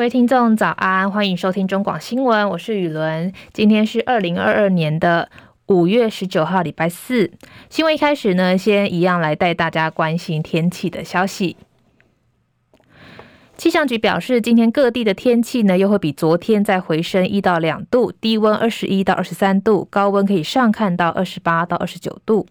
[0.00, 3.30] 各位听众早安，欢迎收听中广新闻，我是雨伦。
[3.52, 5.28] 今天是二零二二年的
[5.66, 7.30] 五月十九号，礼拜四。
[7.68, 11.58] 新闻一开始呢，先一样来带大家关心天气的消息。
[13.60, 22.46] 气象局表示，今天各地的天气呢，又会比昨天再回升一到两度，低温二十一到二十三度，高温可以上看到二十八到二十九度。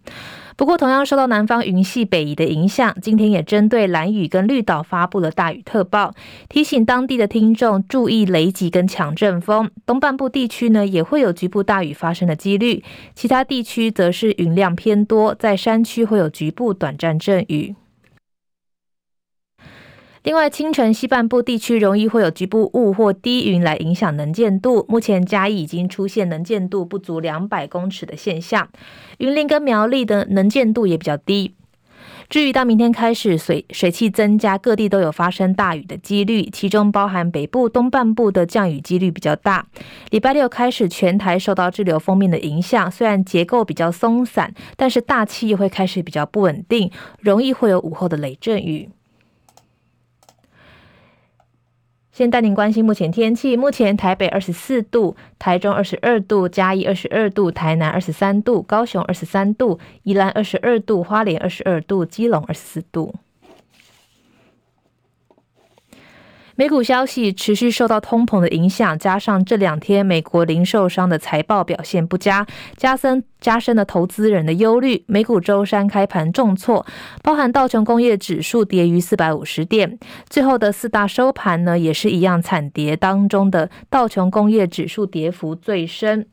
[0.56, 6.14] 不过，同样受到南方云系北移的影响，今天也针对蓝屿跟绿岛发布了大雨特报，
[6.48, 9.68] 提醒当地的听众注意雷击跟强阵风。
[9.84, 12.84] 东半部地区呢，也会有局部大雨发生的几率，
[13.16, 17.74] 其他地区则是云量偏多，在山区会有局部短暂阵雨。
[20.22, 24.84] 另外，清晨西半部地区容易会有局部雾或低云来影响能见度。
[24.86, 28.68] 目前嘉义已经出现能见度不足两百公尺的现象，
[29.16, 31.54] 云林跟苗栗的能见度也比较低。
[32.28, 39.66] 至于到明天开始水水汽增加，各地都有发生大雨的几率，其中包含北部东半部的降雨几率比较大。
[40.10, 48.90] 礼拜六开始，全台受到滞留锋面的影响，虽然结构比较松散，但是大气又会开始比较不稳定，容易会有午后的雷阵雨。
[52.20, 53.56] 先带您关心目前天气。
[53.56, 63.14] 目前台北二十四度，台中二十二度，嘉义二十二度，台南二十三度，高雄二十三度，宜兰二十二度，花莲二十二度，基隆二十四度。
[66.60, 75.02] 美股消息持续受到通膨的影响，加上这两天美国零售商的财报表现不佳，加深加深了投资人的忧虑。
[75.06, 76.84] 美股周三开盘重挫，
[77.22, 79.98] 包含道琼工业指数跌逾四百五十点，
[80.28, 86.26] 最后的四大收盘呢也是一样惨跌，当中的道琼工业指数跌幅最深，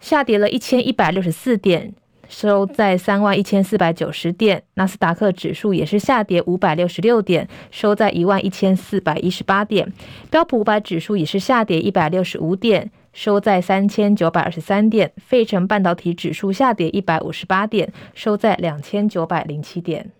[0.00, 1.92] 下跌了一千一百六十四点。
[2.30, 9.92] 收在三万一千四百九十点，纳斯达克指数也是下跌五百六十六点，收在一万一千四百一十八点，
[10.30, 20.12] 标普五百指数也是下跌一百六十五点，收在三千九百二十三点，费城半导体指数下跌一百五十八点，收在两千九百零七点。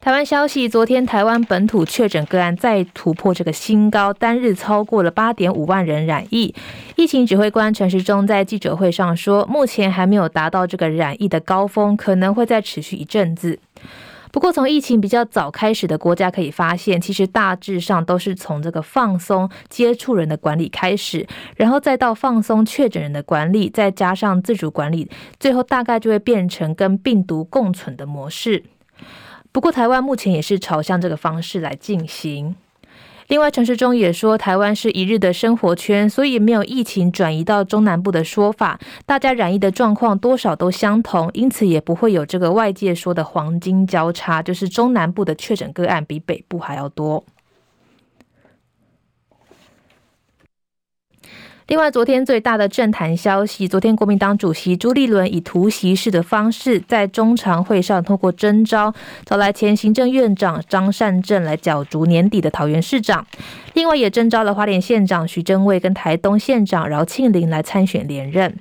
[0.00, 6.54] 台湾消息，昨天台湾本土确诊个案再突破这个新高，单日超过了八点五万人染疫。
[6.96, 13.58] 疫情指挥官陈时中在记者会上说，目前还没有达到这个染疫的高峰，可能会再持续一阵子。
[14.30, 21.26] 不过，从疫情比较早开始的国家可以发现，其实大致上都是从这个放松接触人的管理开始，
[21.56, 28.64] 然后再到放松确诊人的管理，再加上自主管理，最后大概就会变成跟病毒共存的模式。
[29.54, 32.56] 不过，台湾目前也是朝向这个方式来进行。
[33.28, 38.80] 另外，陈时中也说，台湾是一日的生活圈，所以没有疫情转移到中南部的说法。
[39.06, 47.24] 大家染疫的状况多少都相同，因此也不会有这个外界说的黄金交叉，就是中南部的确诊个案比北部还要多。
[51.66, 58.92] 另外，昨天最大的政坛消息，昨天国民党主席朱立伦以突袭式的方式，在中常会上通过征召，
[59.24, 63.26] 找来前行政院长张善政来角逐年底的桃园市长。
[63.72, 68.54] 另外，也征召了花莲县长徐正伟跟台东县长饶庆林来参选连任。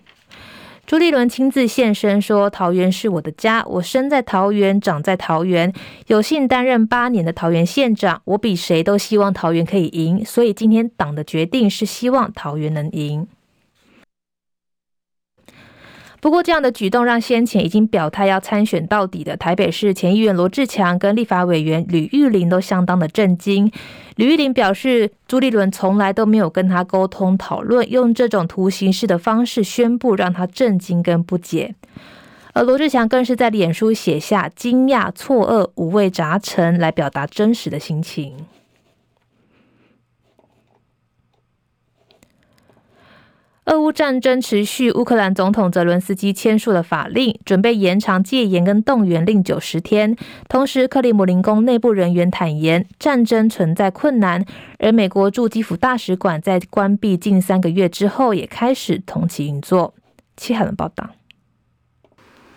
[0.86, 5.72] 朱立伦亲自现身说：“桃园是我的家，我生在桃园，长在桃园，
[6.08, 8.22] 有幸担任八年的桃园县长。
[8.26, 13.26] 我比谁都希望桃园可以赢，所以今天党的决定是希望桃园能赢。”
[16.24, 23.70] 不过，这样的举动让先前已经表态要参选到底的台北市前议员罗志强跟立法委员吕玉玲都相当的震惊。
[24.16, 31.76] 吕玉玲表示，朱立伦从来都没有跟他沟通讨论，用这种图形式的方式宣布，让他震惊跟不解。
[32.54, 38.34] 而罗志强更是在脸书写下惊讶、错愕、五味杂陈，来表达真实的心情。
[43.66, 50.18] 俄乌战争持续，乌克兰总统泽伦斯基签署了法令，准备延长戒严跟动员令九十天。
[50.50, 54.44] 同时，克里姆林宫内部人员坦言，战争存在困难。
[54.80, 59.94] 而美国驻基辅大使馆在关闭近三个月之后，也开始重启运作。
[60.36, 61.12] 齐海文报道。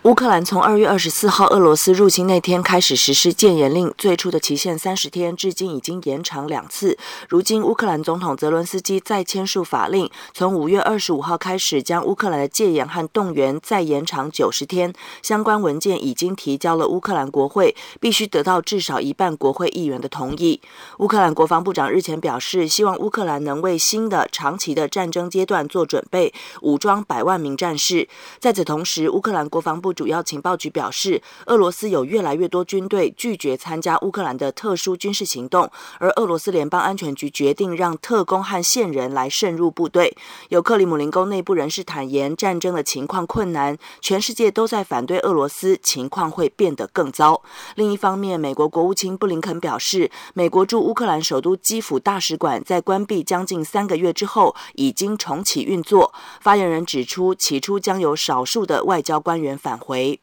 [0.03, 6.97] 乌克兰从二月二十四号俄罗斯入侵那天开始实施戒严令，最初的期限三十天，至今已经延长两次。
[7.27, 14.93] 如今，乌克兰总统泽伦斯基再签署法令，从五月二十五号开始，将乌克兰的戒严和动员再延长九十天。
[15.21, 20.61] 相关文件已经提交了乌克兰国会，必须得到至少一半国会议员的同意。
[20.99, 28.07] 乌克兰国防部长日前表示，希望乌克兰能为新的长期的战争阶段做准备，武装百万名战士。
[28.39, 35.69] 在此同时，乌克兰国防部主要情报局表示，俄罗斯有越来越多军队拒绝参加乌克兰的特殊军事行动，
[35.99, 40.15] 而俄罗斯联邦安全局决定让特工和线人来渗入部队。
[40.49, 47.41] 有克里姆林宫内部人士坦言，战争的情况困难，全世界都在反对俄罗斯，情况会变得更糟。
[47.75, 56.13] 另一方面，美国国务卿布林肯表示，美国驻乌克兰首都基辅大使馆在关闭将近三个月之后，已经重启运作。
[56.41, 60.19] 发言人指出，起初将有少数的外交官员返回。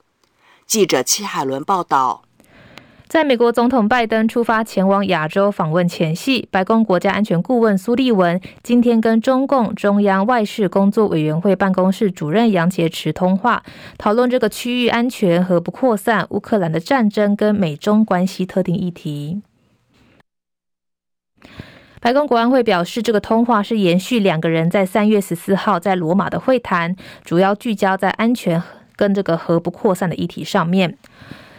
[0.67, 2.23] 记者戚海伦报道，
[3.07, 13.63] 在美国总统拜登出发前往亚洲访问前夕，白宫国家安全顾问苏利文今天跟中共中央外事工作委员会办公室主任杨洁篪通话，
[13.99, 19.43] 讨论这个区域安全、和不扩散、乌克兰的战争跟美中关系特定议题。
[22.01, 28.63] 白宫国安会表示，这个通话是延续两个人在三月十四号在罗马的会谈，主要聚焦在安全。
[28.97, 30.97] 跟这个核不扩散的议题上面，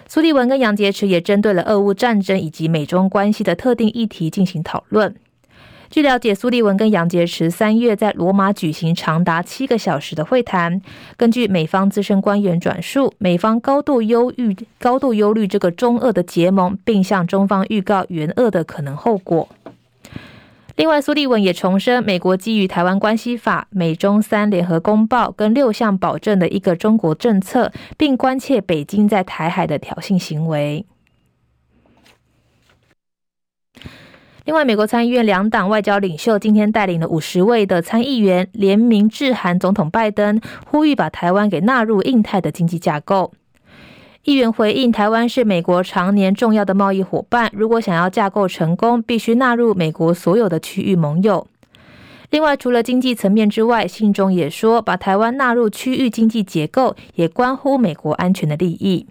[0.08, 5.16] 苏利文跟杨洁篪也针对了俄乌战争以及美中关系的特定议题进行讨论。
[5.90, 10.82] 据了解，苏利文跟杨洁篪三月在罗马举行长达七个小时的会谈。
[11.16, 19.48] 根据美方资深官员转述，美方高度忧郁、高度忧虑这个中俄的结盟，并向中方预告援俄的可能后果。
[20.76, 30.86] 另外，苏利文也重申，美国基于《台湾关系法》、美中三联合公报跟六项保证的一个中国政策，并关切北京在台海的挑衅行为。
[34.44, 43.32] 另外，美国参议院两党外交领袖今天带领了五十位的参议员联名致函总统拜登，呼吁把台湾给纳入印太的经济架构。
[44.26, 51.46] 议员回应：台湾是美国常年重要的贸易伙伴，如果想要架构成功，必须纳入美国所有的区域盟友。
[52.32, 59.06] 另外，除了经济层面之外，信中也说，把台湾纳入区域经济结构，也关乎美国安全的利益。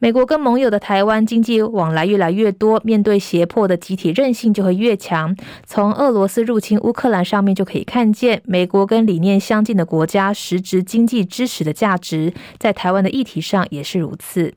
[0.00, 5.36] 美国跟盟友的台湾经济往来越来越多，面对胁迫的集体韧性就会越强。
[5.66, 14.54] 从俄罗斯入侵乌克兰上面就可以看见，美国跟理念相近的国家实质经济支持的价值，在台湾的议题上也是如此。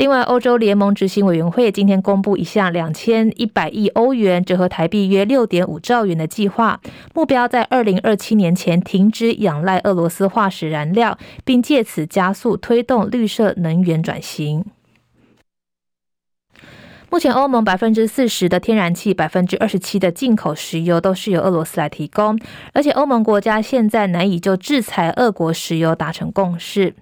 [0.00, 6.80] 另外，欧洲联盟执行委员会今天公布一项两千一百亿欧元，折合台币约六点五兆元的计划，
[7.12, 14.64] 目标在二零二七年前停止仰赖俄罗斯化石燃料，并借此加速推动绿色能源转型。
[17.10, 22.40] 目前，欧盟百分之四十的天然气、百分之二十七的进口石油都是由俄罗斯来提供，
[22.72, 26.94] 而且欧盟国家现在难以就制裁俄国石油达成共识。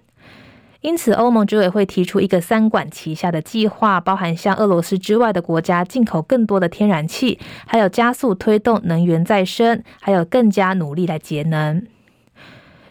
[0.81, 11.85] 因此，欧盟执委会提出一个三管齐下的计划，包含向俄罗斯之外的国家进口更多的天然气，还有加速推动能源再生，还有更加努力来节能。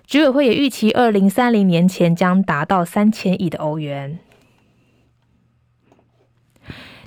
[0.05, 4.19] 执委会也预期，二零三零年前将达到三千亿的欧元。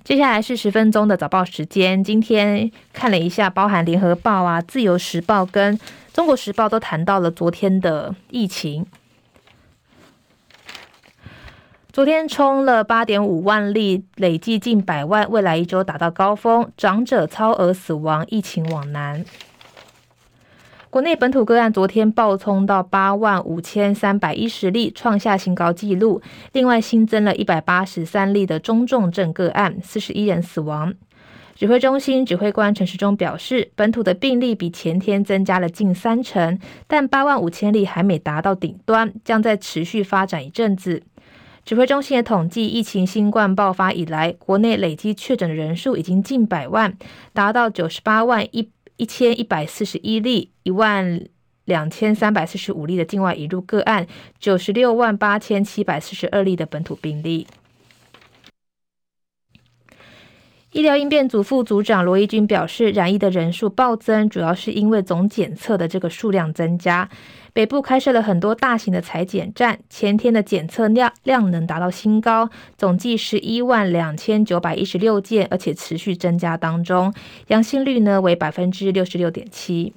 [0.02, 5.78] 接下来是十分钟的早报时间，今天看了一下，包含联合报啊、自由时报跟
[6.14, 8.86] 中国时报都谈到了昨天的疫情。
[12.00, 16.67] 昨天冲了八点五万例，累计近百万，未来一周达到高峰。
[16.75, 19.23] 长者超额死亡，疫情往南。
[20.88, 26.23] 国内本土个案昨天暴冲到八万五千三百一十例，创下新高纪录。
[26.52, 30.95] 另外新增了一百八十三例的中重症个案，四十一人死亡。
[31.54, 41.02] 指挥中心指挥官陈时中表示，本土的病例比前天增加了近三成，但八万五千例还没达到顶端，将在持续发展一阵子。
[41.64, 46.97] 指挥中心也统计，疫情新冠爆发以来，国内累计确诊的人数已经近百万，
[47.33, 51.25] 达到九十八万一一千一百四十一例，一万
[51.64, 54.07] 两千三百四十五例的境外移入个案，
[54.38, 57.47] 九十六万八千七百四十二例的本土病例。
[60.72, 67.08] 医疗应变组副组长罗一军表示，染疫的人数暴增，主要是因为总检测的这个数量增加。
[67.52, 72.48] 北部开设了很多大型的采检站，前天的检测量量能达到新高，
[72.78, 77.12] 总计十一万两千九百一十六件，而且持续增加当中，
[77.48, 79.92] 阳性率呢为百分之六十六点七。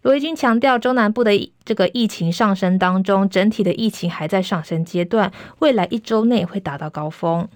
[0.00, 7.46] 罗一军强调，中南部的这个疫情上升当中，整体的疫情还在上升阶段，未来一周内会达到高峰。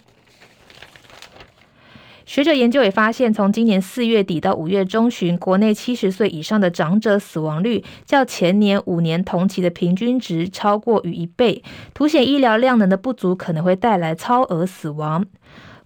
[2.31, 15.27] 学者研究也发现，从今年四月底到五月中旬，国内七十岁以上的长者死亡率较前年五年同期的平均值超过逾一倍，凸显医疗量能的不足可能会带来超额死亡。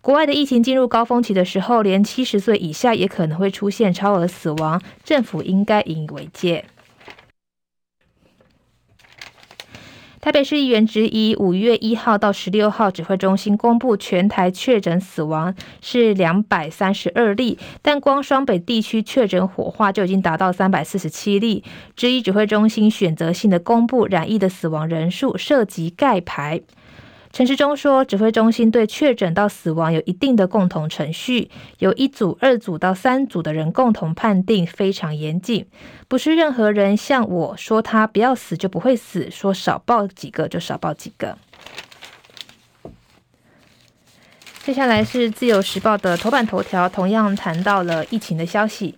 [0.03, 6.67] 国外的疫情进入高峰期的时候，连七十岁以下也可能会出现超额死亡，政府应该引以为戒。
[10.25, 21.62] 台北市议员之一，五月一号到十六号指挥中心公布全台确诊死亡是两百三十二例，但光双北地区确诊火化就已经达到三百四十七例，
[21.95, 26.62] 之一指挥中心选择性的公布染疫的死亡人数涉及盖牌。
[27.35, 31.50] 陈时中说，指挥中心对确诊到死亡有一定的共同程序，
[31.81, 35.67] 由一组、二组到三组的人共同判定，非常严谨，
[36.07, 41.37] 不是任何人像我说他不要死就不会死，说少报几个就少报几个。
[44.62, 48.95] 接下来是自由时报的头版头条，同样谈到了疫情的消息。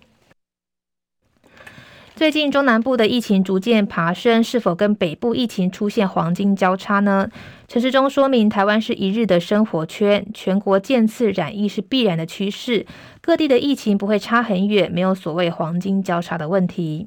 [2.17, 7.29] 最近中南部的疫情逐渐爬升，是否跟北部疫情出现黄金交叉呢？
[7.67, 12.87] 陈时中说明，台湾是一日的生活圈，全国渐次染疫是必然的趋势，
[13.21, 17.05] 各地的疫情不会差很远，没有所谓黄金交叉的问题。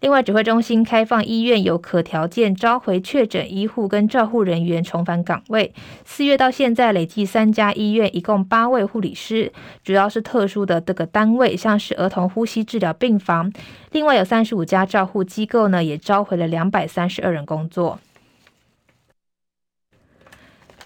[0.00, 5.74] 另外，指挥中心开放医院有可条件召回确诊医护跟照护人员重返岗位。
[6.04, 9.52] 四月到现在累计三家医院，一共八位护理师，
[9.82, 13.52] 主要是特殊的这个单位，像是儿童呼吸治疗病房。
[13.90, 17.98] 另外有三十五家照护机构呢，也召回了两百三十二人工作。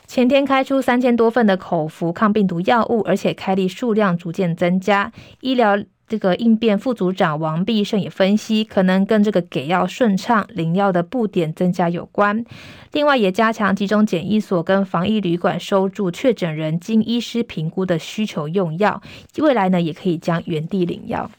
[0.06, 5.76] 前天开出三千多份的口服抗病毒药物，而且开立数量逐渐增加，医疗。
[6.08, 12.44] 这个应变副组长王必胜也分析，可能跟这个给药顺畅、领药的布点增加有关。
[12.92, 19.00] 另外，也加强集中检疫所跟防疫旅馆收住确诊人经医师评估的需求用药，
[19.38, 21.30] 未来呢也可以将原地领药。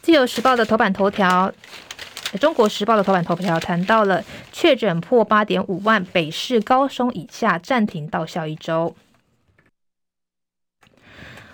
[0.00, 1.52] 自由时报的头版头条。
[2.40, 4.22] 中国时报的头版头条谈到了
[4.58, 8.96] 确诊破八点五万，北市高松以下暂停到校一周。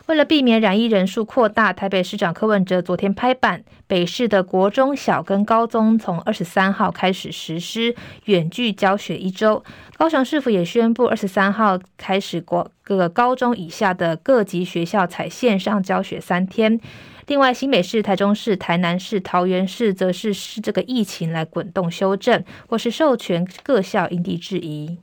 [0.06, 7.94] 为了避免染疫人数扩大，台北市长柯文哲昨天拍板，北市的国中小跟高中从二十三号开始实施
[8.24, 9.62] 远距教学一周。
[9.96, 16.80] 高雄市府也宣布，二十三号开始国各个高中以下的各级学校采线上教学三天。
[17.28, 24.98] 另外，新北市、台中市、台南市、桃园市则是视这个疫情来滚动修正，或是授权各校因地制宜。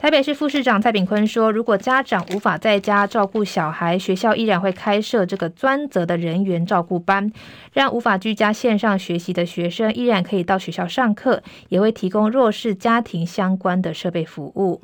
[0.00, 7.30] 台北市副市长蔡炳坤说，如果家长无法在家照顾小孩，学校依然会开设这个专责的人员照顾班，
[7.74, 14.80] 让无法居家线上学习的学生依然可以到学校上课，也会提供弱势家庭相关的设备服务。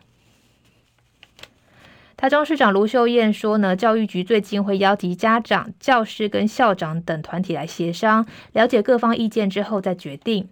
[2.18, 10.50] 台中市长卢秀燕说呢，教育局最近会邀集家长、教师跟校长等团体来协商，了解各方意见之后再决定。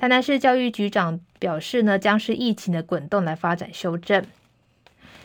[0.00, 4.24] 台南市教育局长表示呢，将是疫情的滚动来发展修正。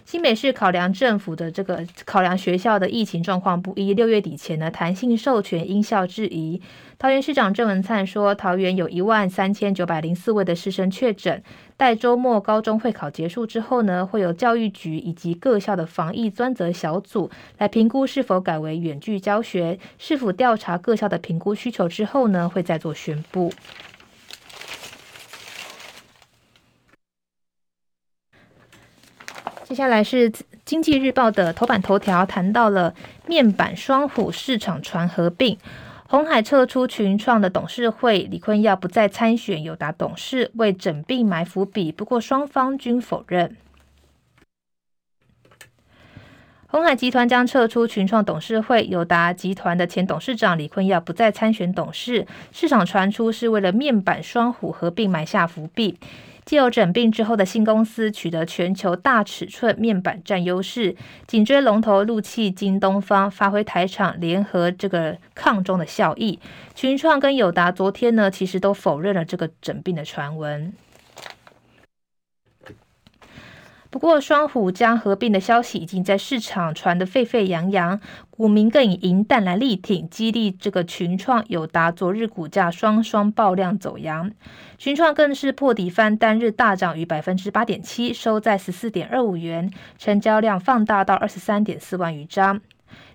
[0.03, 6.61] 新北市考量政府的这个考量学校的疫情状况不一，六月底前呢，弹性授权因校质疑。
[6.99, 11.41] 桃园市长郑文灿说，桃园有一万三千九百零四位的师生确诊，
[11.77, 23.53] 待周末高中会考结束之后呢，会有教育局以及各校的防疫专责小组来评估是否改为远距教学，是否调查各校的评估需求之后呢，会再做宣布。
[29.75, 30.31] 接下来是
[30.63, 32.95] 《经济日报》的头版头条，谈到了
[33.27, 35.57] 面板双虎市场传合并，
[36.07, 41.91] 鸿海撤出群创的董事会，李坤耀不再参选友达董事，为整并埋伏笔。
[41.91, 43.57] 不过双方均否认。
[46.67, 55.99] 鸿海集团将撤出群创董事会，友达集团的前董事长李坤耀不再参选董事，市场传出是为了面板双虎合并埋下伏笔。
[56.45, 66.39] 既有整并之后的新公司取得全球大尺寸面板占优势，紧追龙头陆企京东方，发挥台厂联合这个抗中的效益。
[66.75, 70.71] 群创跟友达昨天呢，其实都否认了这个整并的传闻。
[73.95, 77.97] 不过，双虎将合并的消息已经在市场传得沸沸扬扬，
[78.29, 84.29] 股民更以银弹来力挺，激励这个群创、友达昨日股价双双爆量走扬，
[84.77, 92.59] 群创更是破底翻，单日大涨逾百分之八点七，收在十四点二五元，成交量放大到二十三点四万余张，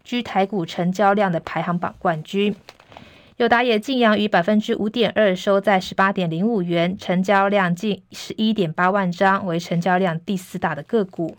[0.03, 2.57] 居台股成交量的排行榜冠军。
[3.41, 11.35] 友达也劲扬逾百分之五点二，收在十八点零五元，成交量近十一点八万张，为成交量第四大的个股。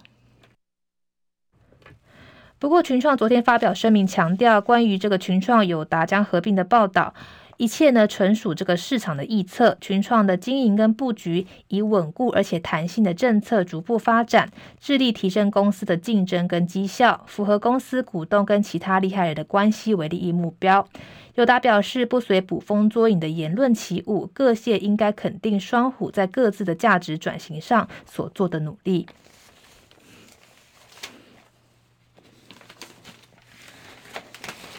[2.57, 7.13] 不过，群创昨天发表声明，强调关于这个群创友达将合并的报道，
[7.57, 9.77] 一切呢纯属这个市场的预测。
[9.79, 20.87] 群创的经营跟布局以稳固而且弹性的政策逐步发展，致力提升公司的竞争跟绩效，符合公司股东跟其他利害人的关系为利益目标。
[21.35, 29.07] 友达表示，不随捕风捉影的言论起舞，各界应该肯定双虎在各自的价值转型上所做的努力。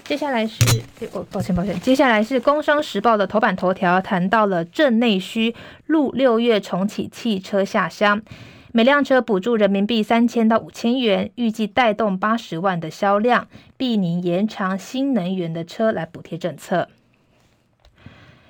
[0.05, 0.83] 接下来是，
[1.13, 5.55] 哦，抱歉抱歉，接下来是《工商时报》的头版头条，谈到了正内需，
[5.87, 8.21] 陆六月重启汽车下乡。
[8.75, 16.89] 每辆车补助人民币三千到五千元，预计带动八十万的销量，避免延长新能源的车来补贴政策。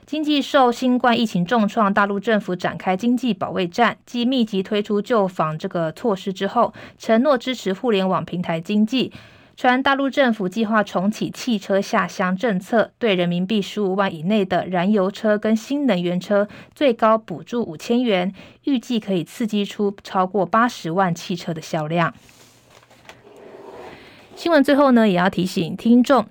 [0.07, 9.13] 经济受新冠疫情重创，大陆政府展开经济保卫战，继密集推出救房这个措施之后，承诺支持互联网平台经济。
[9.63, 22.13] 传大陆政府计划重启汽车下乡政策，对人民币十五万以内的燃油车跟新能源车最高补助五千元，预计可以刺激出超过八十万汽车的销量。
[24.35, 26.27] 新闻最后呢，也要提醒听众，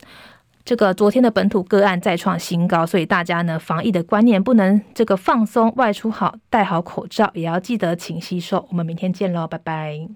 [0.65, 8.67] 这个昨天的本土个案再创新高，所以大家呢防疫的观念不能这个放松，外出好戴好口罩，也要记得勤洗手。
[8.71, 10.09] 我们明天见喽，拜拜。